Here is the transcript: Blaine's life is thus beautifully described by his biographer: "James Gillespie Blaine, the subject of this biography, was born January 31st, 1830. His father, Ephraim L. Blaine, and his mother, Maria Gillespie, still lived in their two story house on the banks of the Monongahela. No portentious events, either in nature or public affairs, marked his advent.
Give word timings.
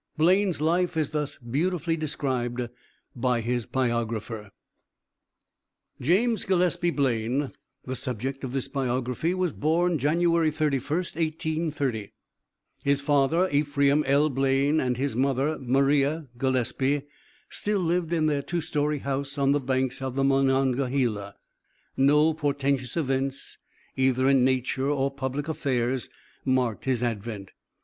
Blaine's 0.17 0.59
life 0.61 0.97
is 0.97 1.11
thus 1.11 1.37
beautifully 1.37 1.95
described 1.95 2.69
by 3.15 3.39
his 3.39 3.67
biographer: 3.67 4.49
"James 6.01 6.43
Gillespie 6.43 6.89
Blaine, 6.89 7.51
the 7.85 7.95
subject 7.95 8.43
of 8.43 8.51
this 8.51 8.67
biography, 8.67 9.35
was 9.35 9.53
born 9.53 9.99
January 9.99 10.49
31st, 10.49 11.15
1830. 11.69 12.13
His 12.83 12.99
father, 12.99 13.47
Ephraim 13.51 14.03
L. 14.05 14.31
Blaine, 14.31 14.79
and 14.79 14.97
his 14.97 15.15
mother, 15.15 15.59
Maria 15.59 16.25
Gillespie, 16.35 17.03
still 17.51 17.79
lived 17.81 18.11
in 18.11 18.25
their 18.25 18.41
two 18.41 18.59
story 18.61 18.97
house 18.97 19.37
on 19.37 19.51
the 19.51 19.59
banks 19.59 20.01
of 20.01 20.15
the 20.15 20.23
Monongahela. 20.23 21.35
No 21.95 22.33
portentious 22.33 22.97
events, 22.97 23.59
either 23.95 24.27
in 24.27 24.43
nature 24.43 24.89
or 24.89 25.11
public 25.11 25.47
affairs, 25.47 26.09
marked 26.43 26.85
his 26.85 27.03
advent. 27.03 27.51